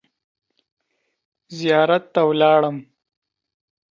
[1.57, 2.77] زیارت ته ولاړم.